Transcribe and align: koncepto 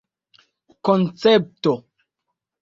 koncepto 0.85 1.73